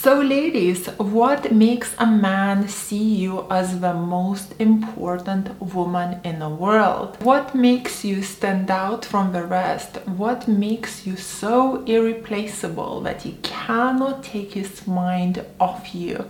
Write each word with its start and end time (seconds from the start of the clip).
So, 0.00 0.20
ladies, 0.20 0.86
what 0.96 1.50
makes 1.50 1.92
a 1.98 2.06
man 2.06 2.68
see 2.68 3.16
you 3.16 3.44
as 3.50 3.80
the 3.80 3.94
most 3.94 4.54
important 4.60 5.60
woman 5.60 6.20
in 6.22 6.38
the 6.38 6.48
world? 6.48 7.16
What 7.20 7.52
makes 7.52 8.04
you 8.04 8.22
stand 8.22 8.70
out 8.70 9.04
from 9.04 9.32
the 9.32 9.42
rest? 9.42 9.96
What 10.06 10.46
makes 10.46 11.04
you 11.04 11.16
so 11.16 11.82
irreplaceable 11.82 13.00
that 13.00 13.22
he 13.22 13.32
cannot 13.42 14.22
take 14.22 14.52
his 14.52 14.86
mind 14.86 15.44
off 15.58 15.92
you? 15.92 16.26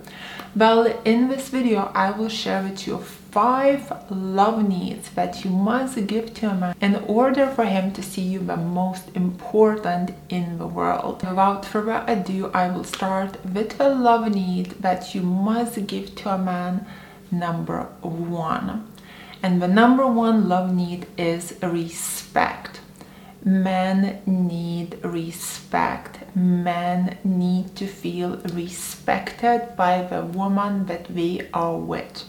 Well, 0.55 0.87
in 1.05 1.29
this 1.29 1.49
video, 1.49 1.91
I 1.93 2.09
will 2.09 2.27
share 2.27 2.63
with 2.63 2.87
you 2.87 3.03
five 3.31 3.91
love 4.09 4.67
needs 4.67 5.09
that 5.11 5.43
you 5.43 5.51
must 5.51 6.07
give 6.07 6.33
to 6.35 6.49
a 6.49 6.55
man 6.55 6.75
in 6.81 6.95
order 7.07 7.47
for 7.47 7.65
him 7.65 7.91
to 7.93 8.01
see 8.01 8.21
you 8.21 8.39
the 8.39 8.57
most 8.57 9.09
important 9.15 10.11
in 10.29 10.57
the 10.57 10.67
world. 10.67 11.23
Without 11.27 11.65
further 11.65 12.03
ado, 12.07 12.51
I 12.53 12.69
will 12.69 12.83
start 12.83 13.43
with 13.45 13.77
the 13.77 13.89
love 13.89 14.33
need 14.33 14.71
that 14.81 15.13
you 15.13 15.21
must 15.21 15.85
give 15.87 16.15
to 16.15 16.29
a 16.29 16.37
man 16.37 16.85
number 17.31 17.83
one. 18.01 18.87
And 19.41 19.61
the 19.61 19.67
number 19.67 20.05
one 20.05 20.49
love 20.49 20.73
need 20.73 21.05
is 21.17 21.55
respect. 21.61 22.81
Men 23.43 24.21
need 24.25 24.99
respect. 25.03 26.35
Men 26.35 27.17
need 27.23 27.75
to 27.77 27.87
feel 27.87 28.37
respected 28.53 29.75
by 29.77 30.01
the 30.01 30.25
woman 30.25 30.87
that 30.87 31.05
they 31.05 31.47
are 31.53 31.77
with. 31.77 32.25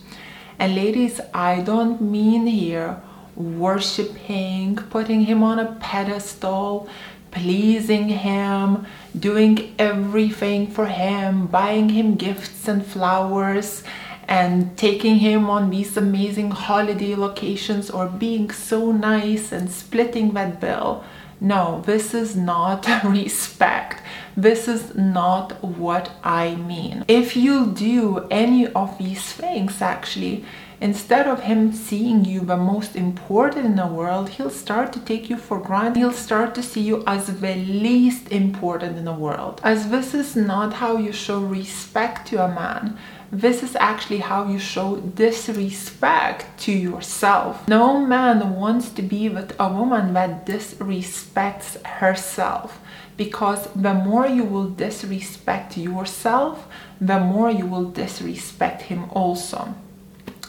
And 0.61 0.75
ladies, 0.75 1.23
I 1.33 1.63
don't 1.63 2.03
mean 2.03 2.47
here 2.47 3.01
worshiping, 3.35 4.77
putting 4.77 5.23
him 5.23 5.43
on 5.43 5.59
a 5.59 5.73
pedestal, 5.81 6.87
pleasing 7.31 8.11
him, 8.11 8.87
doing 9.19 9.75
everything 9.79 10.67
for 10.67 10.85
him, 10.85 11.47
buying 11.47 11.89
him 11.89 12.15
gifts 12.17 12.69
and 12.69 12.85
flowers, 12.85 13.85
and 14.29 14.77
taking 14.77 15.17
him 15.17 15.49
on 15.49 15.71
these 15.71 15.97
amazing 15.97 16.51
holiday 16.51 17.15
locations 17.15 17.89
or 17.89 18.07
being 18.07 18.51
so 18.51 18.93
nice 18.93 19.53
and 19.53 19.71
splitting 19.71 20.35
that 20.35 20.61
bill. 20.61 21.03
No, 21.41 21.83
this 21.87 22.13
is 22.13 22.37
not 22.37 22.87
respect. 23.05 24.00
This 24.37 24.69
is 24.69 24.95
not 24.95 25.63
what 25.65 26.13
I 26.23 26.55
mean. 26.55 27.05
If 27.09 27.37
you 27.37 27.73
do 27.73 28.27
any 28.31 28.67
of 28.69 28.97
these 28.99 29.33
things, 29.33 29.83
actually, 29.83 30.45
instead 30.81 31.27
of 31.27 31.43
him 31.43 31.73
seeing 31.73 32.25
you 32.25 32.41
the 32.41 32.57
most 32.57 32.97
important 32.97 33.67
in 33.67 33.77
the 33.77 33.87
world, 33.87 34.31
he'll 34.31 34.51
start 34.51 34.93
to 34.93 35.01
take 35.01 35.29
you 35.29 35.37
for 35.37 35.59
granted. 35.59 35.99
He'll 35.99 36.13
start 36.13 36.55
to 36.55 36.63
see 36.63 36.83
you 36.83 37.03
as 37.07 37.27
the 37.41 37.57
least 37.57 38.31
important 38.31 38.97
in 38.97 39.05
the 39.05 39.13
world. 39.13 39.61
As 39.65 39.91
this 39.91 40.15
is 40.15 40.37
not 40.37 40.75
how 40.75 40.97
you 40.97 41.13
show 41.13 41.41
respect 41.41 42.29
to 42.29 42.45
a 42.45 42.49
man 42.49 42.99
this 43.33 43.63
is 43.63 43.77
actually 43.77 44.19
how 44.19 44.49
you 44.49 44.59
show 44.59 44.97
disrespect 44.97 46.59
to 46.59 46.73
yourself. 46.73 47.69
No 47.69 48.05
man 48.05 48.57
wants 48.57 48.91
to 48.91 49.03
be 49.03 49.29
with 49.29 49.55
a 49.61 49.73
woman 49.73 50.15
that 50.15 50.45
disrespects 50.45 51.81
herself 51.87 52.81
because 53.21 53.69
the 53.77 53.93
more 53.93 54.27
you 54.27 54.43
will 54.45 54.71
disrespect 54.71 55.77
yourself, 55.77 56.67
the 56.99 57.21
more 57.21 57.51
you 57.51 57.67
will 57.67 57.91
disrespect 57.91 58.81
him 58.81 59.05
also. 59.11 59.75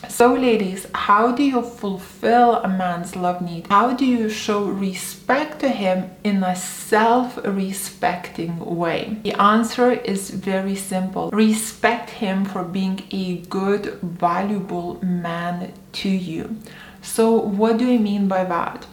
So, 0.08 0.34
ladies, 0.34 0.88
how 0.96 1.34
do 1.34 1.44
you 1.44 1.64
fulfill 1.64 2.56
a 2.56 2.70
man's 2.70 3.18
love 3.18 3.42
need? 3.42 3.68
How 3.68 3.92
do 3.92 4.06
you 4.06 4.30
show 4.30 4.64
respect 4.64 5.60
to 5.60 5.68
him 5.68 6.12
in 6.24 6.44
a 6.46 6.56
self 6.56 7.38
respecting 7.44 8.58
way? 8.60 9.18
The 9.24 9.34
answer 9.34 9.92
is 9.92 10.30
very 10.30 10.76
simple 10.76 11.30
respect 11.32 12.10
him 12.10 12.46
for 12.46 12.64
being 12.64 13.04
a 13.12 13.40
good, 13.58 14.00
valuable 14.02 14.98
man 15.04 15.74
to 16.04 16.10
you. 16.10 16.56
So, 17.02 17.36
what 17.36 17.78
do 17.80 17.94
I 17.94 17.98
mean 17.98 18.30
by 18.30 18.46
that? 18.46 18.86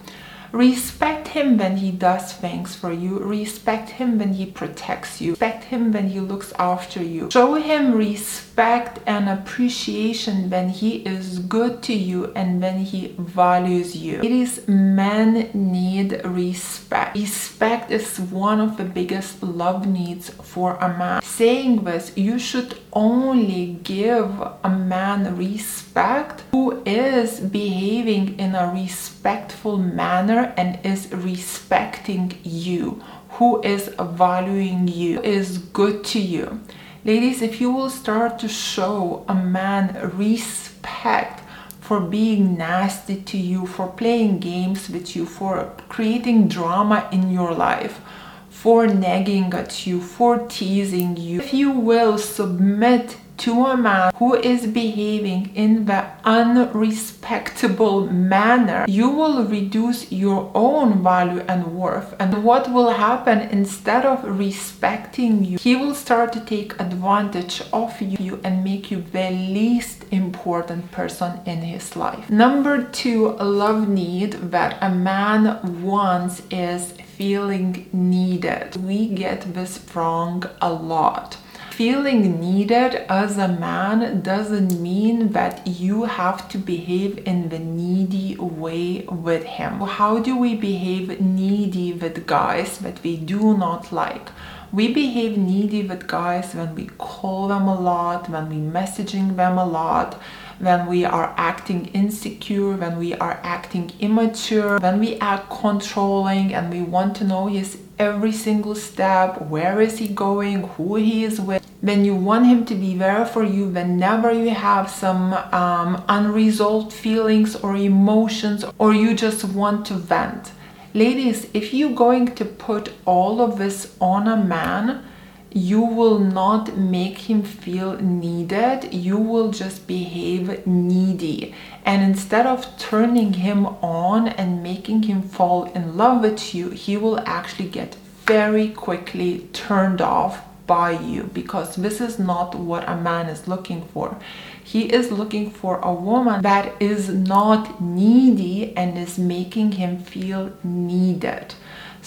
Respect 0.51 1.29
him 1.29 1.57
when 1.57 1.77
he 1.77 1.91
does 1.91 2.33
things 2.33 2.75
for 2.75 2.91
you. 2.91 3.19
Respect 3.19 3.91
him 3.91 4.17
when 4.17 4.33
he 4.33 4.45
protects 4.45 5.21
you. 5.21 5.31
Respect 5.31 5.65
him 5.65 5.91
when 5.91 6.09
he 6.09 6.19
looks 6.19 6.51
after 6.57 7.03
you. 7.03 7.29
Show 7.31 7.55
him 7.55 7.93
respect 7.93 8.99
and 9.05 9.29
appreciation 9.29 10.49
when 10.49 10.69
he 10.69 10.97
is 10.97 11.39
good 11.39 11.83
to 11.83 11.93
you 11.93 12.31
and 12.35 12.61
when 12.61 12.79
he 12.79 13.15
values 13.17 13.95
you. 13.95 14.19
It 14.21 14.31
is 14.31 14.67
men 14.67 15.49
need 15.53 16.21
respect. 16.25 17.15
Respect 17.15 17.91
is 17.91 18.19
one 18.19 18.59
of 18.59 18.77
the 18.77 18.83
biggest 18.83 19.43
love 19.43 19.85
needs 19.87 20.29
for 20.29 20.75
a 20.75 20.89
man. 20.97 21.21
Saying 21.21 21.83
this, 21.83 22.11
you 22.15 22.39
should 22.39 22.79
only 22.93 23.79
give 23.83 24.41
a 24.63 24.69
man 24.69 25.37
respect 25.37 26.43
who 26.51 26.81
is 26.85 27.39
behaving 27.39 28.39
in 28.39 28.55
a 28.55 28.71
respectful 28.73 29.77
manner 29.77 30.38
and 30.57 30.79
is 30.85 31.11
respecting 31.13 32.37
you, 32.43 33.01
who 33.31 33.61
is 33.61 33.89
valuing 33.99 34.87
you, 34.87 35.21
is 35.21 35.57
good 35.57 36.03
to 36.05 36.19
you. 36.19 36.61
Ladies, 37.05 37.41
if 37.41 37.61
you 37.61 37.71
will 37.71 37.89
start 37.89 38.39
to 38.39 38.47
show 38.47 39.23
a 39.27 39.33
man 39.33 40.11
respect 40.15 41.41
for 41.79 41.99
being 41.99 42.57
nasty 42.57 43.15
to 43.21 43.37
you, 43.37 43.65
for 43.65 43.87
playing 43.87 44.39
games 44.39 44.89
with 44.89 45.15
you, 45.15 45.25
for 45.25 45.73
creating 45.89 46.47
drama 46.47 47.07
in 47.11 47.31
your 47.31 47.53
life, 47.53 48.01
for 48.49 48.85
nagging 48.85 49.53
at 49.53 49.87
you, 49.87 50.01
for 50.01 50.45
teasing 50.47 51.15
you. 51.17 51.39
If 51.39 51.53
you 51.53 51.71
will 51.71 52.17
submit 52.17 53.17
to 53.39 53.65
a 53.65 53.77
man 53.77 54.11
who 54.17 54.35
is 54.35 54.67
behaving 54.67 55.51
in 55.55 55.85
the 55.85 56.05
unrespectable 56.23 58.07
manner, 58.11 58.85
you 58.87 59.09
will 59.09 59.45
reduce 59.45 60.11
your 60.11 60.51
own 60.53 61.01
value 61.01 61.43
and 61.47 61.73
worth. 61.75 62.15
And 62.19 62.43
what 62.43 62.71
will 62.71 62.91
happen 62.91 63.39
instead 63.39 64.05
of 64.05 64.23
respecting 64.23 65.43
you, 65.43 65.57
he 65.57 65.75
will 65.75 65.95
start 65.95 66.33
to 66.33 66.41
take 66.41 66.79
advantage 66.79 67.61
of 67.71 68.01
you 68.01 68.39
and 68.43 68.63
make 68.63 68.91
you 68.91 69.01
the 69.01 69.31
least 69.31 70.05
important 70.11 70.91
person 70.91 71.39
in 71.45 71.61
his 71.61 71.95
life. 71.95 72.29
Number 72.29 72.83
two, 72.83 73.35
a 73.39 73.45
love 73.45 73.87
need 73.87 74.33
that 74.51 74.77
a 74.81 74.89
man 74.89 75.81
wants 75.81 76.41
is 76.51 76.91
feeling 77.17 77.89
needed. 77.93 78.75
We 78.77 79.07
get 79.07 79.53
this 79.53 79.79
wrong 79.93 80.43
a 80.61 80.71
lot 80.71 81.37
feeling 81.79 82.41
needed 82.41 82.93
as 83.07 83.37
a 83.37 83.47
man 83.47 84.19
doesn't 84.19 84.81
mean 84.81 85.29
that 85.29 85.65
you 85.65 86.03
have 86.03 86.49
to 86.49 86.57
behave 86.57 87.17
in 87.25 87.47
the 87.47 87.57
needy 87.57 88.35
way 88.35 89.05
with 89.09 89.45
him. 89.45 89.79
How 89.79 90.19
do 90.19 90.35
we 90.35 90.55
behave 90.55 91.21
needy 91.21 91.93
with 91.93 92.27
guys 92.27 92.79
that 92.79 93.01
we 93.01 93.15
do 93.15 93.57
not 93.57 93.93
like? 93.93 94.27
We 94.73 94.93
behave 94.93 95.37
needy 95.37 95.83
with 95.87 96.05
guys 96.05 96.53
when 96.53 96.75
we 96.75 96.87
call 96.97 97.47
them 97.47 97.69
a 97.69 97.79
lot, 97.79 98.27
when 98.27 98.49
we 98.49 98.57
messaging 98.57 99.37
them 99.37 99.57
a 99.57 99.65
lot, 99.65 100.21
when 100.59 100.85
we 100.85 101.05
are 101.05 101.33
acting 101.37 101.85
insecure, 102.01 102.75
when 102.75 102.97
we 102.97 103.13
are 103.13 103.39
acting 103.41 103.93
immature, 104.01 104.79
when 104.79 104.99
we 104.99 105.17
act 105.19 105.49
controlling 105.49 106.53
and 106.53 106.73
we 106.73 106.81
want 106.81 107.15
to 107.15 107.23
know 107.23 107.47
his 107.47 107.77
every 107.99 108.31
single 108.31 108.75
step, 108.75 109.41
where 109.41 109.81
is 109.81 109.99
he 109.99 110.07
going, 110.07 110.63
who 110.69 110.95
he 110.95 111.23
is 111.23 111.39
with 111.39 111.69
then 111.81 112.03
you 112.03 112.13
want 112.13 112.45
him 112.45 112.65
to 112.65 112.75
be 112.75 112.95
there 112.95 113.25
for 113.25 113.43
you 113.43 113.65
whenever 113.65 114.31
you 114.31 114.49
have 114.49 114.89
some 114.89 115.33
um, 115.53 116.03
unresolved 116.09 116.91
feelings 116.91 117.55
or 117.55 117.75
emotions 117.75 118.65
or 118.77 118.93
you 118.93 119.13
just 119.13 119.45
want 119.45 119.85
to 119.85 119.93
vent. 119.93 120.51
Ladies, 120.93 121.47
if 121.53 121.73
you're 121.73 121.95
going 121.95 122.35
to 122.35 122.43
put 122.43 122.91
all 123.05 123.41
of 123.41 123.57
this 123.57 123.95
on 124.01 124.27
a 124.27 124.35
man, 124.35 125.05
you 125.51 125.81
will 125.81 126.19
not 126.19 126.77
make 126.77 127.17
him 127.17 127.41
feel 127.41 127.97
needed. 127.99 128.93
You 128.93 129.17
will 129.17 129.51
just 129.51 129.87
behave 129.87 130.65
needy. 130.67 131.55
And 131.83 132.03
instead 132.03 132.45
of 132.45 132.77
turning 132.77 133.33
him 133.33 133.65
on 133.65 134.27
and 134.27 134.61
making 134.61 135.03
him 135.03 135.21
fall 135.23 135.65
in 135.73 135.97
love 135.97 136.21
with 136.21 136.53
you, 136.53 136.69
he 136.69 136.97
will 136.97 137.19
actually 137.25 137.69
get 137.69 137.95
very 138.25 138.69
quickly 138.69 139.49
turned 139.53 140.01
off 140.01 140.41
by 140.67 140.91
you 140.91 141.23
because 141.23 141.77
this 141.77 141.99
is 141.99 142.19
not 142.19 142.53
what 142.53 142.87
a 142.87 142.95
man 142.95 143.27
is 143.27 143.47
looking 143.47 143.81
for. 143.91 144.19
He 144.63 144.81
is 144.93 145.11
looking 145.11 145.49
for 145.49 145.79
a 145.79 145.91
woman 145.91 146.43
that 146.43 146.79
is 146.79 147.09
not 147.09 147.81
needy 147.81 148.77
and 148.77 148.95
is 148.95 149.17
making 149.17 149.71
him 149.73 149.97
feel 149.97 150.53
needed. 150.63 151.55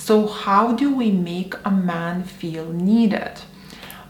So, 0.04 0.26
how 0.26 0.72
do 0.72 0.92
we 0.92 1.12
make 1.12 1.54
a 1.64 1.70
man 1.70 2.24
feel 2.24 2.72
needed? 2.72 3.34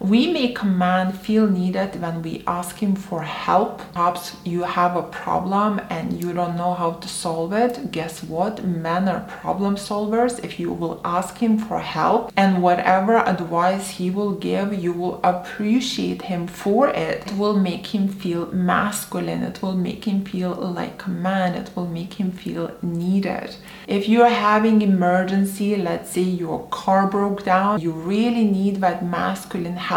We 0.02 0.32
make 0.32 0.60
a 0.62 0.66
man 0.66 1.12
feel 1.12 1.46
needed 1.48 2.02
when 2.02 2.22
we 2.22 2.42
ask 2.44 2.78
him 2.78 2.96
for 2.96 3.22
help. 3.22 3.82
Perhaps 3.92 4.34
you 4.44 4.64
have 4.64 4.96
a 4.96 5.04
problem 5.04 5.80
and 5.90 6.20
you 6.20 6.32
don't 6.32 6.56
know 6.56 6.74
how 6.74 6.94
to 6.94 7.06
solve 7.06 7.52
it. 7.52 7.92
Guess 7.92 8.24
what? 8.24 8.64
Men 8.64 9.08
are 9.08 9.20
problem 9.20 9.76
solvers. 9.76 10.44
If 10.44 10.58
you 10.58 10.72
will 10.72 11.00
ask 11.04 11.38
him 11.38 11.56
for 11.56 11.78
help 11.78 12.32
and 12.36 12.64
whatever 12.64 13.18
advice 13.18 13.90
he 13.90 14.10
will 14.10 14.32
give, 14.32 14.74
you 14.74 14.92
will 14.92 15.20
appreciate 15.22 16.22
him 16.22 16.48
for 16.48 16.88
it. 16.88 17.24
It 17.28 17.38
will 17.38 17.56
make 17.56 17.86
him 17.94 18.08
feel 18.08 18.46
masculine. 18.52 19.44
It 19.44 19.62
will 19.62 19.76
make 19.76 20.04
him 20.04 20.24
feel 20.24 20.52
like 20.52 21.06
a 21.06 21.10
man. 21.10 21.54
It 21.54 21.70
will 21.76 21.86
make 21.86 22.14
him 22.14 22.32
feel 22.32 22.76
needed. 22.82 23.54
If 23.86 24.08
you're 24.08 24.28
having 24.28 24.82
emergency, 24.82 25.76
let's 25.76 26.10
say 26.10 26.22
your 26.22 26.66
car 26.70 27.06
broke 27.06 27.44
down, 27.44 27.80
you 27.80 27.92
really 27.92 28.44
need 28.44 28.80
that 28.80 29.04
masculine 29.04 29.76
help, 29.76 29.91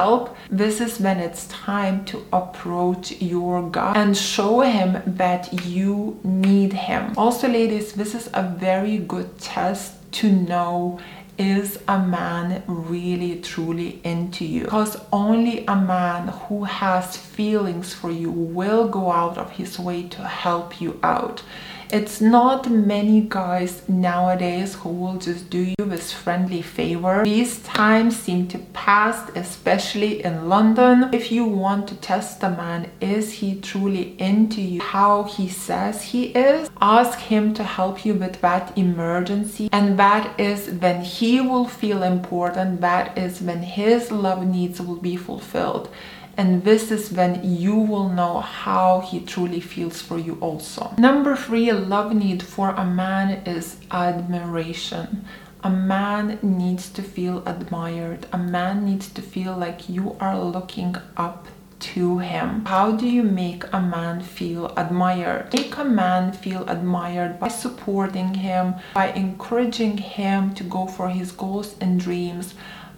this 0.49 0.81
is 0.81 0.99
when 0.99 1.19
it's 1.19 1.47
time 1.47 2.05
to 2.05 2.25
approach 2.33 3.11
your 3.21 3.69
guy 3.69 3.93
and 3.95 4.15
show 4.15 4.61
him 4.61 5.01
that 5.05 5.65
you 5.65 6.19
need 6.23 6.73
him. 6.73 7.13
Also, 7.17 7.47
ladies, 7.47 7.93
this 7.93 8.13
is 8.13 8.29
a 8.33 8.43
very 8.43 8.97
good 8.97 9.37
test 9.39 9.93
to 10.13 10.31
know 10.31 10.99
is 11.37 11.79
a 11.87 11.99
man 11.99 12.63
really 12.67 13.41
truly 13.41 13.99
into 14.03 14.45
you 14.45 14.63
because 14.63 14.97
only 15.11 15.65
a 15.65 15.75
man 15.75 16.29
who 16.29 16.63
has 16.63 17.17
feelings 17.17 17.93
for 17.93 18.09
you 18.09 18.31
will 18.31 18.87
go 18.87 19.11
out 19.11 19.37
of 19.37 19.51
his 19.51 19.77
way 19.77 20.03
to 20.03 20.23
help 20.23 20.79
you 20.79 20.97
out 21.03 21.43
it's 21.91 22.19
not 22.19 22.69
many 22.69 23.21
guys 23.21 23.87
nowadays 23.87 24.75
who 24.75 24.89
will 24.89 25.17
just 25.17 25.49
do 25.49 25.59
you 25.59 25.75
this 25.85 26.11
friendly 26.11 26.61
favor. 26.61 27.23
These 27.23 27.59
times 27.59 28.15
seem 28.17 28.47
to 28.49 28.59
pass, 28.73 29.29
especially 29.35 30.23
in 30.23 30.49
London. 30.49 31.09
If 31.13 31.31
you 31.31 31.45
want 31.45 31.87
to 31.89 31.95
test 31.95 32.43
a 32.43 32.49
man, 32.49 32.89
is 32.99 33.33
he 33.33 33.59
truly 33.59 34.15
into 34.19 34.61
you, 34.61 34.81
how 34.81 35.23
he 35.23 35.47
says 35.47 36.01
he 36.01 36.25
is, 36.27 36.69
ask 36.81 37.19
him 37.19 37.53
to 37.53 37.63
help 37.63 38.05
you 38.05 38.13
with 38.13 38.41
that 38.41 38.77
emergency. 38.77 39.69
And 39.71 39.97
that 39.99 40.39
is 40.39 40.69
when 40.69 41.01
he 41.01 41.41
will 41.41 41.67
feel 41.67 42.03
important, 42.03 42.81
that 42.81 43.17
is 43.17 43.41
when 43.41 43.61
his 43.61 44.11
love 44.11 44.45
needs 44.45 44.81
will 44.81 44.97
be 44.97 45.15
fulfilled 45.15 45.89
and 46.37 46.63
this 46.63 46.91
is 46.91 47.11
when 47.11 47.41
you 47.43 47.75
will 47.75 48.09
know 48.09 48.41
how 48.41 48.99
he 48.99 49.19
truly 49.19 49.59
feels 49.59 50.01
for 50.01 50.17
you 50.17 50.37
also. 50.41 50.93
Number 50.97 51.35
three, 51.35 51.71
love 51.71 52.13
need 52.13 52.43
for 52.43 52.71
a 52.71 52.85
man 52.85 53.45
is 53.45 53.77
admiration. 53.91 55.25
A 55.63 55.69
man 55.69 56.37
needs 56.43 56.89
to 56.91 57.01
feel 57.01 57.41
admired. 57.47 58.27
A 58.31 58.37
man 58.37 58.85
needs 58.85 59.09
to 59.09 59.21
feel 59.21 59.57
like 59.57 59.89
you 59.89 60.15
are 60.19 60.39
looking 60.39 60.95
up 61.17 61.47
to 61.79 62.19
him. 62.19 62.65
How 62.65 62.91
do 62.91 63.07
you 63.07 63.23
make 63.23 63.63
a 63.73 63.81
man 63.81 64.21
feel 64.21 64.73
admired? 64.77 65.53
Make 65.53 65.77
a 65.77 65.83
man 65.83 66.31
feel 66.33 66.67
admired 66.67 67.39
by 67.39 67.49
supporting 67.49 68.35
him, 68.35 68.75
by 68.93 69.11
encouraging 69.11 69.97
him 69.97 70.53
to 70.55 70.63
go 70.63 70.87
for 70.87 71.09
his 71.09 71.31
goals 71.31 71.75
and 71.81 71.99
dreams, 71.99 72.53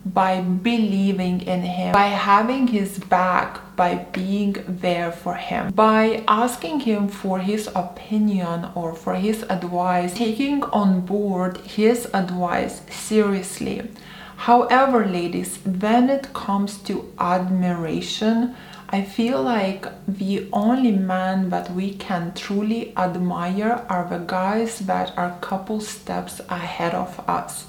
by 0.05 0.41
believing 0.41 1.41
in 1.41 1.61
him, 1.61 1.93
by 1.93 2.07
having 2.07 2.67
his 2.67 2.99
back, 2.99 3.75
by 3.75 3.95
being 4.11 4.55
there 4.67 5.11
for 5.11 5.35
him, 5.35 5.71
by 5.73 6.23
asking 6.27 6.81
him 6.81 7.07
for 7.07 7.39
his 7.39 7.69
opinion 7.75 8.69
or 8.75 8.93
for 8.93 9.15
his 9.15 9.43
advice, 9.43 10.13
taking 10.13 10.63
on 10.63 11.01
board 11.01 11.57
his 11.57 12.07
advice 12.13 12.81
seriously. 12.89 13.89
However, 14.37 15.05
ladies, 15.05 15.57
when 15.65 16.09
it 16.09 16.31
comes 16.33 16.77
to 16.83 17.11
admiration, 17.19 18.55
I 18.89 19.01
feel 19.01 19.43
like 19.43 19.85
the 20.07 20.47
only 20.53 20.91
man 20.91 21.49
that 21.49 21.71
we 21.73 21.93
can 21.95 22.33
truly 22.33 22.95
admire 22.95 23.85
are 23.89 24.07
the 24.09 24.19
guys 24.19 24.79
that 24.79 25.11
are 25.17 25.31
a 25.31 25.39
couple 25.41 25.81
steps 25.81 26.39
ahead 26.47 26.93
of 26.93 27.19
us. 27.27 27.65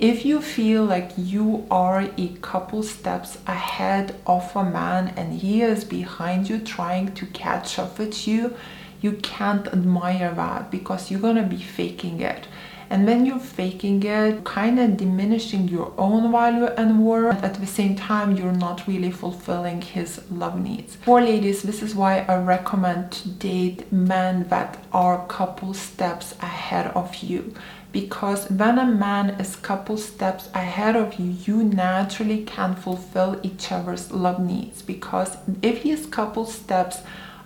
If 0.00 0.24
you 0.24 0.40
feel 0.40 0.86
like 0.86 1.10
you 1.18 1.66
are 1.70 2.08
a 2.16 2.28
couple 2.40 2.82
steps 2.82 3.36
ahead 3.46 4.16
of 4.26 4.50
a 4.56 4.64
man 4.64 5.12
and 5.14 5.38
he 5.38 5.60
is 5.60 5.84
behind 5.84 6.48
you 6.48 6.58
trying 6.58 7.14
to 7.16 7.26
catch 7.26 7.78
up 7.78 7.98
with 7.98 8.26
you, 8.26 8.56
you 9.02 9.12
can't 9.22 9.66
admire 9.68 10.32
that 10.32 10.70
because 10.70 11.10
you're 11.10 11.20
gonna 11.20 11.42
be 11.42 11.58
faking 11.58 12.22
it. 12.22 12.48
And 12.88 13.06
when 13.06 13.26
you're 13.26 13.38
faking 13.38 14.02
it, 14.02 14.42
kind 14.42 14.80
of 14.80 14.96
diminishing 14.96 15.68
your 15.68 15.92
own 15.98 16.32
value 16.32 16.64
and 16.64 17.04
worth, 17.04 17.44
at 17.44 17.60
the 17.60 17.66
same 17.66 17.94
time, 17.94 18.36
you're 18.36 18.52
not 18.52 18.88
really 18.88 19.12
fulfilling 19.12 19.82
his 19.82 20.22
love 20.30 20.58
needs. 20.58 20.96
For 20.96 21.20
ladies, 21.20 21.62
this 21.62 21.82
is 21.82 21.94
why 21.94 22.24
I 22.26 22.36
recommend 22.38 23.12
to 23.12 23.28
date 23.28 23.92
men 23.92 24.48
that 24.48 24.82
are 24.94 25.22
a 25.22 25.26
couple 25.26 25.74
steps 25.74 26.34
ahead 26.40 26.86
of 26.96 27.16
you 27.16 27.54
because 27.92 28.48
when 28.50 28.78
a 28.78 28.86
man 28.86 29.30
is 29.40 29.56
couple 29.56 29.96
steps 29.96 30.48
ahead 30.54 30.96
of 30.96 31.14
you 31.14 31.34
you 31.44 31.64
naturally 31.64 32.44
can 32.44 32.74
fulfill 32.74 33.38
each 33.42 33.72
other's 33.72 34.10
love 34.12 34.38
needs. 34.38 34.82
Because 34.82 35.36
if 35.62 35.82
he 35.82 35.90
is 35.90 36.06
couple 36.06 36.46
steps 36.46 36.98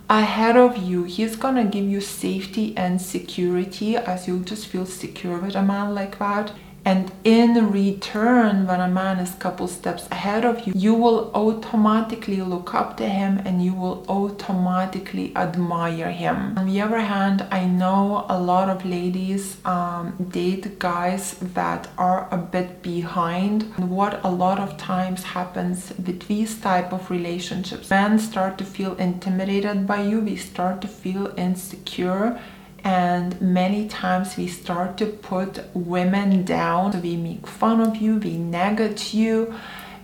ahead 0.09 0.55
of 0.55 0.77
you 0.77 1.03
he's 1.03 1.35
gonna 1.35 1.65
give 1.65 1.85
you 1.85 1.99
safety 1.99 2.77
and 2.77 3.01
security 3.01 3.97
as 3.97 4.27
you'll 4.27 4.39
just 4.39 4.67
feel 4.67 4.85
secure 4.85 5.39
with 5.39 5.55
a 5.55 5.63
man 5.63 5.95
like 5.95 6.19
that 6.19 6.51
and 6.85 7.11
in 7.23 7.71
return, 7.71 8.67
when 8.67 8.79
a 8.79 8.87
man 8.87 9.17
is 9.17 9.33
a 9.33 9.37
couple 9.37 9.67
steps 9.67 10.07
ahead 10.11 10.45
of 10.45 10.67
you, 10.67 10.73
you 10.75 10.93
will 10.93 11.31
automatically 11.33 12.41
look 12.41 12.75
up 12.75 12.95
to 12.97 13.09
him 13.09 13.41
and 13.43 13.65
you 13.65 13.73
will 13.73 14.05
automatically 14.07 15.35
admire 15.35 16.11
him. 16.11 16.55
On 16.55 16.67
the 16.67 16.81
other 16.81 16.99
hand, 16.99 17.47
I 17.49 17.65
know 17.65 18.27
a 18.29 18.39
lot 18.39 18.69
of 18.69 18.85
ladies 18.85 19.57
um, 19.65 20.15
date 20.29 20.77
guys 20.77 21.33
that 21.41 21.87
are 21.97 22.27
a 22.29 22.37
bit 22.37 22.83
behind. 22.83 23.63
And 23.77 23.89
what 23.89 24.23
a 24.23 24.29
lot 24.29 24.59
of 24.59 24.77
times 24.77 25.23
happens 25.23 25.91
with 25.97 26.27
these 26.27 26.61
type 26.61 26.93
of 26.93 27.09
relationships, 27.09 27.89
men 27.89 28.19
start 28.19 28.59
to 28.59 28.63
feel 28.63 28.93
intimidated 28.95 29.87
by 29.87 30.03
you, 30.03 30.19
we 30.19 30.35
start 30.35 30.81
to 30.81 30.87
feel 30.87 31.33
insecure 31.35 32.39
and 32.85 33.41
many 33.41 33.87
times 33.87 34.37
we 34.37 34.47
start 34.47 34.95
to 34.99 35.07
put 35.07 35.59
women 35.73 36.45
down. 36.45 37.01
We 37.01 37.17
make 37.17 37.47
fun 37.47 37.81
of 37.81 37.97
you 37.97 38.17
we 38.17 38.37
negate 38.37 39.13
you 39.13 39.55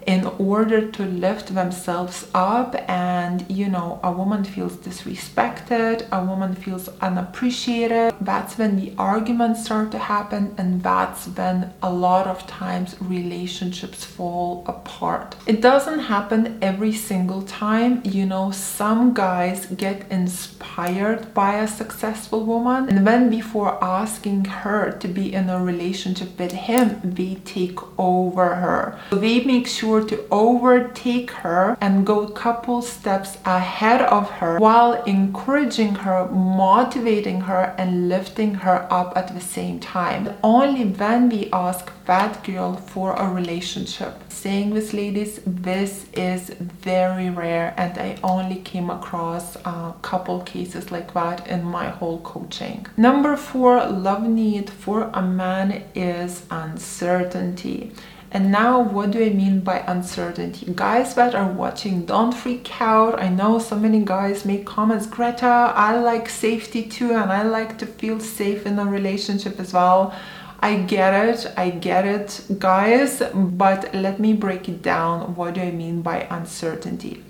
in 0.07 0.25
order 0.38 0.89
to 0.89 1.03
lift 1.03 1.53
themselves 1.53 2.27
up 2.33 2.75
and 2.89 3.45
you 3.50 3.68
know 3.68 4.00
a 4.03 4.12
woman 4.12 4.44
feels 4.44 4.75
disrespected 4.77 6.07
a 6.12 6.24
woman 6.24 6.53
feels 6.56 6.89
unappreciated. 7.01 8.13
That's 8.21 8.57
when 8.57 8.75
the 8.75 8.94
arguments 8.98 9.65
start 9.65 9.92
to 9.92 10.00
happen 10.00 10.53
and 10.57 10.83
that's 10.83 11.27
when 11.27 11.74
a 11.81 11.92
lot 11.92 12.27
of 12.27 12.45
times 12.48 12.95
relationships 13.01 14.03
fall 14.03 14.63
apart. 14.68 15.36
It 15.45 15.62
doesn't 15.62 16.00
happen 16.00 16.57
every 16.62 16.94
single 16.94 17.42
time 17.44 18.02
you 18.04 18.26
know 18.26 18.52
some 18.52 19.14
guys 19.14 19.66
get 19.68 20.09
inspired 20.11 21.33
by 21.33 21.56
a 21.56 21.68
successful 21.68 22.44
woman 22.45 22.90
and 22.90 23.06
then 23.06 23.30
before 23.30 23.83
asking 23.83 24.45
her 24.45 24.92
to 25.02 25.07
be 25.07 25.33
in 25.33 25.49
a 25.49 25.64
relationship 25.64 26.37
with 26.40 26.52
him 26.52 26.99
they 27.04 27.35
take 27.45 27.80
over 27.99 28.56
her. 28.56 28.99
So 29.09 29.18
they 29.18 29.44
make 29.44 29.68
sure 29.68 29.91
sure 29.92 30.06
to 30.06 30.26
overtake 30.31 31.31
her 31.31 31.78
and 31.81 32.06
go 32.06 32.21
a 32.21 32.31
couple 32.31 32.81
steps 32.81 33.38
ahead 33.44 34.02
of 34.04 34.30
her 34.30 34.57
while 34.57 34.94
encouraging 35.04 35.94
her, 35.95 36.30
motivating 36.30 37.42
her, 37.42 37.76
and 37.78 38.07
lifting 38.07 38.54
her 38.54 38.88
up 38.90 39.12
at 39.18 39.33
the 39.33 39.42
same 39.42 39.80
time. 39.81 40.33
Only 40.44 40.86
when 40.86 41.28
we 41.28 41.50
ask 41.52 41.92
that 42.06 42.42
girl 42.45 42.76
for 42.76 43.14
a 43.16 43.28
relationship. 43.30 44.14
Saying 44.30 44.74
this, 44.74 44.94
ladies, 44.94 45.42
this 45.45 46.06
is 46.14 46.50
very 46.50 47.30
rare, 47.30 47.74
and 47.76 47.98
I 47.98 48.18
only 48.24 48.62
came 48.62 48.90
across 48.90 49.57
a 49.66 49.94
couple 50.02 50.40
cases 50.42 50.90
like 50.90 51.14
that 51.14 51.48
in 51.48 51.64
my 51.64 51.90
whole 51.90 52.21
coaching. 52.21 52.88
Number 52.95 53.36
four, 53.36 53.86
love 53.88 54.24
need 54.24 54.69
for 54.69 55.12
a 55.14 55.21
man 55.21 55.83
is 55.94 56.45
uncertainty. 56.50 57.92
And 58.33 58.50
now, 58.50 58.80
what 58.80 59.11
do 59.11 59.21
I 59.21 59.30
mean 59.30 59.59
by 59.59 59.80
uncertainty? 59.80 60.71
Guys 60.73 61.16
that 61.16 61.35
are 61.35 61.52
watching, 61.52 62.06
don't 62.06 62.31
freak 62.33 62.81
out. 62.81 63.21
I 63.21 63.28
know 63.28 63.59
so 63.59 63.78
many 63.78 64.06
guys 64.06 64.45
make 64.45 64.66
comments, 64.66 65.06
Greta, 65.06 65.73
I 65.76 66.00
like 66.00 66.30
safety 66.30 66.83
too, 66.83 67.11
and 67.11 67.30
I 67.30 67.44
like 67.44 67.78
to 67.80 67.85
feel 67.85 68.21
safe 68.21 68.66
in 68.66 68.80
a 68.80 68.85
relationship 68.85 69.59
as 69.59 69.73
well. 69.73 70.16
I 70.61 70.78
get 70.78 71.14
it, 71.28 71.52
I 71.57 71.71
get 71.71 72.06
it, 72.06 72.45
guys, 72.57 73.21
but 73.33 73.94
let 73.94 74.19
me 74.19 74.31
break 74.33 74.69
it 74.69 74.81
down. 74.81 75.35
What 75.35 75.56
do 75.56 75.61
I 75.61 75.71
mean 75.71 76.02
by 76.02 76.28
uncertainty? 76.30 77.23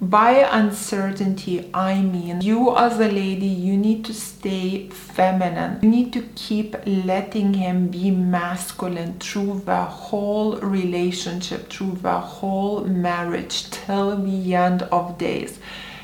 By 0.00 0.48
uncertainty, 0.48 1.70
I 1.74 2.00
mean 2.00 2.40
you 2.40 2.76
as 2.76 3.00
a 3.00 3.08
lady, 3.08 3.46
you 3.46 3.76
need 3.76 4.04
to 4.04 4.14
stay 4.14 4.88
feminine. 4.90 5.80
You 5.82 5.88
need 5.88 6.12
to 6.12 6.22
keep 6.36 6.76
letting 6.86 7.54
him 7.54 7.88
be 7.88 8.12
masculine 8.12 9.18
through 9.18 9.62
the 9.66 9.82
whole 9.82 10.56
relationship, 10.58 11.68
through 11.68 11.98
the 12.00 12.20
whole 12.20 12.84
marriage 12.84 13.70
till 13.70 14.16
the 14.16 14.54
end 14.54 14.82
of 14.82 15.18
days. 15.18 15.58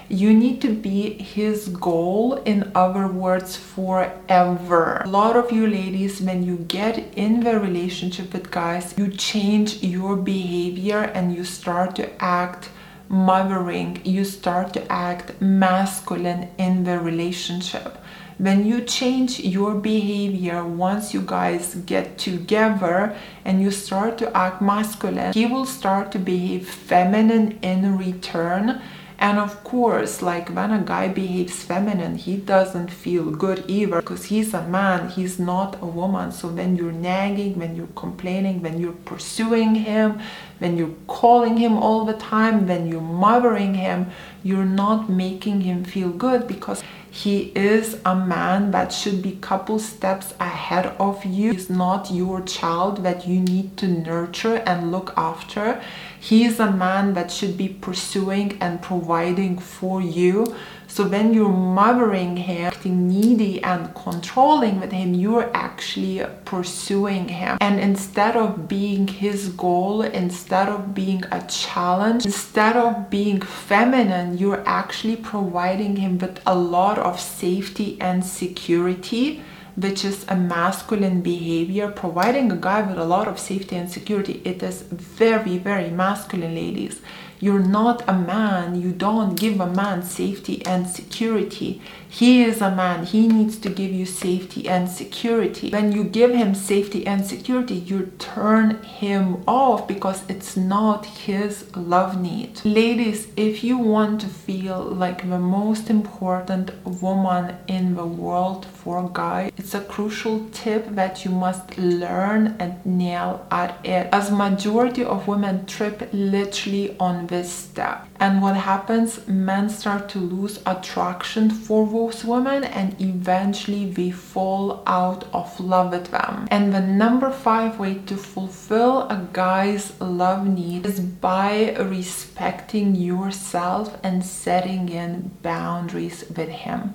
You 0.08 0.34
need 0.34 0.60
to 0.62 0.74
be 0.74 1.10
his 1.22 1.68
goal, 1.68 2.34
in 2.44 2.72
other 2.74 3.06
words, 3.06 3.56
forever. 3.56 5.02
A 5.04 5.08
lot 5.08 5.36
of 5.36 5.52
you 5.52 5.68
ladies, 5.68 6.20
when 6.20 6.42
you 6.42 6.56
get 6.56 6.98
in 7.16 7.44
the 7.44 7.60
relationship 7.60 8.32
with 8.32 8.50
guys, 8.50 8.92
you 8.98 9.08
change 9.08 9.84
your 9.84 10.16
behavior 10.16 10.98
and 10.98 11.32
you 11.32 11.44
start 11.44 11.94
to 11.96 12.10
act 12.22 12.70
mothering, 13.08 14.00
you 14.04 14.24
start 14.24 14.72
to 14.74 14.92
act 14.92 15.40
masculine 15.40 16.48
in 16.58 16.84
the 16.84 16.98
relationship. 16.98 17.98
When 18.38 18.66
you 18.66 18.80
change 18.80 19.38
your 19.38 19.74
behavior 19.74 20.64
once 20.64 21.14
you 21.14 21.22
guys 21.22 21.76
get 21.86 22.18
together 22.18 23.16
and 23.44 23.62
you 23.62 23.70
start 23.70 24.18
to 24.18 24.36
act 24.36 24.60
masculine, 24.60 25.32
he 25.32 25.46
will 25.46 25.66
start 25.66 26.10
to 26.12 26.18
behave 26.18 26.68
feminine 26.68 27.58
in 27.62 27.96
return 27.96 28.82
and 29.18 29.38
of 29.38 29.62
course, 29.62 30.22
like 30.22 30.48
when 30.50 30.70
a 30.70 30.82
guy 30.82 31.08
behaves 31.08 31.62
feminine, 31.62 32.16
he 32.16 32.36
doesn't 32.36 32.90
feel 32.90 33.30
good 33.30 33.64
either 33.68 34.00
because 34.00 34.24
he's 34.24 34.52
a 34.52 34.66
man, 34.66 35.08
he's 35.08 35.38
not 35.38 35.80
a 35.80 35.86
woman. 35.86 36.32
So 36.32 36.48
when 36.48 36.76
you're 36.76 36.92
nagging, 36.92 37.58
when 37.58 37.76
you're 37.76 37.94
complaining, 37.94 38.60
when 38.60 38.80
you're 38.80 39.00
pursuing 39.04 39.76
him, 39.76 40.20
when 40.58 40.76
you're 40.76 40.94
calling 41.06 41.56
him 41.56 41.74
all 41.74 42.04
the 42.04 42.14
time, 42.14 42.66
when 42.66 42.88
you're 42.88 43.00
mothering 43.00 43.74
him, 43.74 44.10
you're 44.42 44.64
not 44.64 45.08
making 45.08 45.62
him 45.62 45.84
feel 45.84 46.10
good 46.10 46.46
because 46.48 46.82
he 47.14 47.52
is 47.54 48.00
a 48.04 48.16
man 48.16 48.72
that 48.72 48.92
should 48.92 49.22
be 49.22 49.38
couple 49.40 49.78
steps 49.78 50.34
ahead 50.40 50.86
of 50.98 51.24
you. 51.24 51.52
He's 51.52 51.70
not 51.70 52.10
your 52.10 52.40
child 52.40 53.04
that 53.04 53.24
you 53.24 53.38
need 53.38 53.76
to 53.76 53.86
nurture 53.86 54.56
and 54.66 54.90
look 54.90 55.14
after. 55.16 55.80
He 56.18 56.44
is 56.44 56.58
a 56.58 56.72
man 56.72 57.14
that 57.14 57.30
should 57.30 57.56
be 57.56 57.68
pursuing 57.68 58.58
and 58.60 58.82
providing 58.82 59.58
for 59.58 60.02
you. 60.02 60.56
So 60.86 61.08
when 61.08 61.34
you're 61.34 61.48
mothering 61.48 62.36
him, 62.36 62.66
acting 62.66 63.08
needy 63.08 63.62
and 63.62 63.94
controlling 63.94 64.80
with 64.80 64.92
him, 64.92 65.14
you're 65.14 65.50
actually 65.54 66.24
pursuing 66.44 67.28
him. 67.28 67.58
And 67.60 67.80
instead 67.80 68.36
of 68.36 68.68
being 68.68 69.08
his 69.08 69.48
goal, 69.48 70.02
instead 70.02 70.68
of 70.68 70.94
being 70.94 71.24
a 71.32 71.44
challenge, 71.48 72.24
instead 72.24 72.76
of 72.76 73.10
being 73.10 73.40
feminine, 73.40 74.38
you're 74.38 74.62
actually 74.66 75.16
providing 75.16 75.96
him 75.96 76.18
with 76.18 76.40
a 76.46 76.54
lot 76.54 76.98
of 76.98 77.18
safety 77.18 77.96
and 78.00 78.24
security 78.24 79.42
which 79.76 80.04
is 80.04 80.24
a 80.28 80.36
masculine 80.36 81.20
behavior, 81.20 81.90
providing 81.90 82.50
a 82.52 82.56
guy 82.56 82.80
with 82.80 82.98
a 82.98 83.04
lot 83.04 83.26
of 83.26 83.38
safety 83.38 83.74
and 83.76 83.90
security. 83.90 84.40
It 84.44 84.62
is 84.62 84.82
very, 84.82 85.58
very 85.58 85.90
masculine, 85.90 86.54
ladies. 86.54 87.00
You're 87.44 87.58
not 87.58 88.08
a 88.08 88.14
man. 88.14 88.80
You 88.80 88.90
don't 88.90 89.34
give 89.34 89.60
a 89.60 89.66
man 89.66 90.02
safety 90.02 90.64
and 90.64 90.88
security. 90.88 91.82
He 92.14 92.44
is 92.44 92.60
a 92.60 92.70
man. 92.70 93.04
He 93.04 93.26
needs 93.26 93.56
to 93.58 93.68
give 93.68 93.90
you 93.90 94.06
safety 94.06 94.68
and 94.68 94.88
security. 94.88 95.70
When 95.70 95.90
you 95.90 96.04
give 96.04 96.32
him 96.32 96.54
safety 96.54 97.04
and 97.08 97.26
security, 97.26 97.74
you 97.74 98.12
turn 98.20 98.80
him 98.84 99.42
off 99.48 99.88
because 99.88 100.22
it's 100.28 100.56
not 100.56 101.06
his 101.06 101.74
love 101.74 102.20
need. 102.20 102.60
Ladies, 102.64 103.26
if 103.36 103.64
you 103.64 103.78
want 103.78 104.20
to 104.20 104.28
feel 104.28 104.80
like 104.80 105.28
the 105.28 105.40
most 105.40 105.90
important 105.90 106.70
woman 106.86 107.56
in 107.66 107.96
the 107.96 108.06
world 108.06 108.64
for 108.64 109.04
a 109.04 109.10
guy, 109.12 109.50
it's 109.56 109.74
a 109.74 109.80
crucial 109.80 110.48
tip 110.50 110.86
that 110.90 111.24
you 111.24 111.32
must 111.32 111.76
learn 111.76 112.54
and 112.60 112.74
nail 112.86 113.44
at 113.50 113.84
it. 113.84 114.08
As 114.12 114.30
majority 114.30 115.02
of 115.02 115.26
women 115.26 115.66
trip 115.66 116.08
literally 116.12 116.96
on 117.00 117.26
this 117.26 117.50
step. 117.50 118.06
And 118.20 118.40
what 118.40 118.56
happens, 118.56 119.26
men 119.26 119.68
start 119.68 120.08
to 120.10 120.20
lose 120.20 120.60
attraction 120.64 121.50
for 121.50 121.84
those 121.84 122.03
women 122.24 122.64
and 122.64 123.00
eventually 123.00 123.86
we 123.96 124.10
fall 124.10 124.82
out 124.86 125.24
of 125.32 125.58
love 125.60 125.92
with 125.92 126.10
them. 126.10 126.48
And 126.50 126.72
the 126.74 126.80
number 126.80 127.30
five 127.30 127.78
way 127.78 127.94
to 128.06 128.16
fulfill 128.16 129.02
a 129.08 129.28
guy's 129.32 129.98
love 130.00 130.46
need 130.46 130.86
is 130.86 131.00
by 131.00 131.74
respecting 131.76 132.94
yourself 132.94 133.98
and 134.02 134.24
setting 134.24 134.88
in 134.88 135.30
boundaries 135.42 136.24
with 136.36 136.48
him 136.48 136.94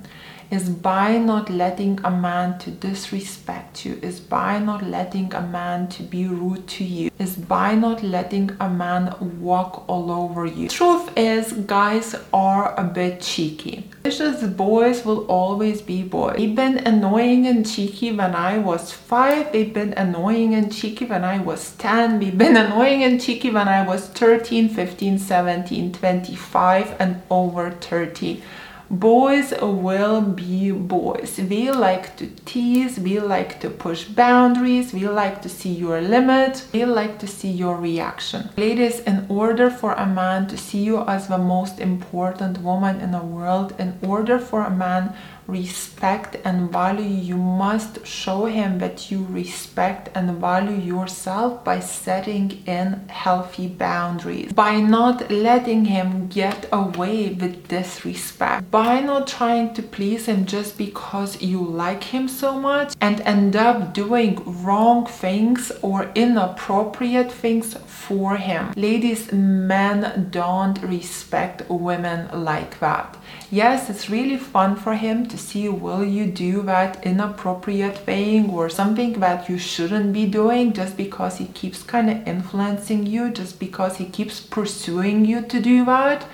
is 0.50 0.68
by 0.68 1.16
not 1.16 1.48
letting 1.48 2.00
a 2.02 2.10
man 2.10 2.58
to 2.58 2.70
disrespect 2.70 3.84
you, 3.84 3.98
is 4.02 4.18
by 4.18 4.58
not 4.58 4.82
letting 4.82 5.32
a 5.32 5.40
man 5.40 5.86
to 5.88 6.02
be 6.02 6.26
rude 6.26 6.66
to 6.66 6.84
you, 6.84 7.10
is 7.18 7.36
by 7.36 7.74
not 7.74 8.02
letting 8.02 8.50
a 8.58 8.68
man 8.68 9.14
walk 9.40 9.84
all 9.88 10.10
over 10.10 10.44
you. 10.46 10.68
Truth 10.68 11.16
is, 11.16 11.52
guys 11.52 12.16
are 12.32 12.74
a 12.78 12.84
bit 12.84 13.20
cheeky. 13.20 13.88
It's 14.04 14.18
just 14.18 14.56
boys 14.56 15.04
will 15.04 15.24
always 15.26 15.82
be 15.82 16.02
boys. 16.02 16.36
They've 16.36 16.54
been 16.54 16.78
annoying 16.78 17.46
and 17.46 17.68
cheeky 17.68 18.10
when 18.12 18.34
I 18.34 18.58
was 18.58 18.92
5, 18.92 19.52
they've 19.52 19.72
been 19.72 19.92
annoying 19.92 20.54
and 20.54 20.72
cheeky 20.72 21.04
when 21.04 21.24
I 21.24 21.38
was 21.38 21.76
10, 21.76 22.18
they've 22.18 22.36
been 22.36 22.56
annoying 22.56 23.04
and 23.04 23.20
cheeky 23.20 23.50
when 23.50 23.68
I 23.68 23.86
was 23.86 24.08
13, 24.08 24.68
15, 24.68 25.18
17, 25.18 25.92
25 25.92 26.96
and 26.98 27.22
over 27.30 27.70
30 27.70 28.42
boys 28.90 29.52
will 29.60 30.20
be 30.20 30.72
boys. 30.72 31.38
We 31.38 31.70
like 31.70 32.16
to 32.16 32.26
tease, 32.44 32.98
we 32.98 33.20
like 33.20 33.60
to 33.60 33.70
push 33.70 34.04
boundaries, 34.04 34.92
we 34.92 35.06
like 35.08 35.40
to 35.42 35.48
see 35.48 35.72
your 35.72 36.00
limit, 36.00 36.66
we 36.72 36.84
like 36.84 37.18
to 37.20 37.26
see 37.26 37.50
your 37.50 37.76
reaction. 37.76 38.50
Ladies, 38.56 39.00
in 39.00 39.26
order 39.28 39.70
for 39.70 39.92
a 39.92 40.06
man 40.06 40.48
to 40.48 40.56
see 40.56 40.82
you 40.82 41.04
as 41.04 41.28
the 41.28 41.38
most 41.38 41.78
important 41.78 42.58
woman 42.58 43.00
in 43.00 43.12
the 43.12 43.22
world, 43.22 43.74
in 43.78 43.96
order 44.02 44.38
for 44.38 44.62
a 44.62 44.70
man 44.70 45.14
respect 45.50 46.36
and 46.44 46.70
value 46.70 47.02
you 47.30 47.36
must 47.36 48.06
show 48.06 48.44
him 48.44 48.78
that 48.78 49.10
you 49.10 49.26
respect 49.30 50.08
and 50.14 50.38
value 50.38 50.76
yourself 50.76 51.64
by 51.64 51.80
setting 51.80 52.62
in 52.66 53.08
healthy 53.08 53.66
boundaries 53.66 54.52
by 54.52 54.78
not 54.80 55.30
letting 55.30 55.84
him 55.86 56.28
get 56.28 56.68
away 56.72 57.30
with 57.30 57.66
disrespect 57.68 58.70
by 58.70 58.79
not 59.00 59.26
trying 59.26 59.74
to 59.74 59.82
please 59.82 60.26
him 60.26 60.46
just 60.46 60.78
because 60.78 61.42
you 61.42 61.60
like 61.62 62.04
him 62.04 62.28
so 62.28 62.58
much 62.58 62.94
and 63.00 63.20
end 63.22 63.54
up 63.56 63.92
doing 63.92 64.42
wrong 64.62 65.06
things 65.06 65.70
or 65.82 66.10
inappropriate 66.14 67.30
things 67.30 67.74
for 67.74 68.36
him? 68.36 68.72
Ladies 68.76 69.32
men 69.32 70.28
don't 70.30 70.80
respect 70.82 71.68
women 71.68 72.28
like 72.44 72.80
that. 72.80 73.16
Yes 73.50 73.90
it's 73.90 74.08
really 74.08 74.36
fun 74.36 74.76
for 74.76 74.94
him 74.94 75.26
to 75.28 75.36
see 75.36 75.68
will 75.68 76.04
you 76.04 76.26
do 76.26 76.62
that 76.62 77.04
inappropriate 77.04 77.98
thing 77.98 78.50
or 78.50 78.68
something 78.68 79.20
that 79.20 79.48
you 79.48 79.58
shouldn't 79.58 80.12
be 80.12 80.26
doing 80.26 80.72
just 80.72 80.96
because 80.96 81.38
he 81.38 81.46
keeps 81.46 81.82
kind 81.82 82.08
of 82.10 82.26
influencing 82.26 83.06
you, 83.06 83.30
just 83.30 83.58
because 83.58 83.96
he 83.96 84.06
keeps 84.06 84.40
pursuing 84.40 85.24
you 85.24 85.42
to 85.42 85.60
do 85.60 85.84
that 85.84 86.24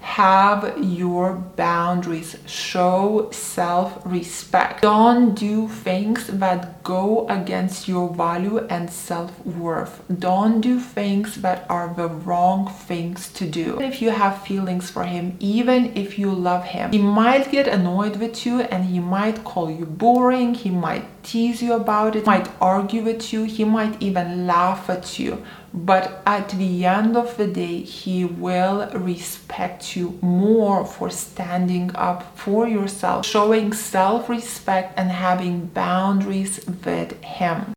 have 0.00 0.78
your 0.82 1.34
boundaries. 1.34 2.36
Show 2.46 3.28
self-respect. 3.32 4.82
Don't 4.82 5.34
do 5.34 5.68
things 5.68 6.26
that 6.26 6.82
go 6.82 7.28
against 7.28 7.86
your 7.86 8.08
value 8.08 8.58
and 8.68 8.90
self-worth. 8.90 10.02
Don't 10.18 10.60
do 10.60 10.80
things 10.80 11.36
that 11.36 11.66
are 11.68 11.92
the 11.94 12.08
wrong 12.08 12.68
things 12.68 13.32
to 13.34 13.46
do. 13.46 13.80
If 13.80 14.00
you 14.02 14.10
have 14.10 14.42
feelings 14.42 14.90
for 14.90 15.04
him 15.04 15.36
even 15.40 15.96
if 15.96 16.18
you 16.18 16.30
love 16.32 16.64
him 16.64 16.92
he 16.92 16.98
might 16.98 17.50
get 17.50 17.68
annoyed 17.68 18.16
with 18.16 18.46
you 18.46 18.60
and 18.62 18.84
he 18.86 19.00
might 19.00 19.44
call 19.44 19.70
you 19.70 19.84
boring. 19.84 20.54
He 20.54 20.70
might 20.70 21.04
tease 21.22 21.62
you 21.62 21.74
about 21.74 22.16
it. 22.16 22.26
Might 22.26 22.48
argue 22.60 23.02
with 23.02 23.32
you. 23.32 23.44
He 23.44 23.64
might 23.64 24.00
even 24.02 24.46
laugh 24.46 24.88
at 24.88 25.18
you 25.18 25.44
but 25.72 26.22
at 26.26 26.48
the 26.50 26.84
end 26.84 27.16
of 27.16 27.36
the 27.36 27.46
day 27.46 27.80
he 27.80 28.24
will 28.24 28.90
respect 28.92 29.96
you 29.96 30.18
more 30.20 30.84
for 30.84 31.08
standing 31.10 31.94
up 31.94 32.36
for 32.36 32.66
yourself 32.66 33.24
showing 33.24 33.72
self-respect 33.72 34.92
and 34.98 35.10
having 35.10 35.66
boundaries 35.66 36.60
with 36.84 37.20
him 37.22 37.64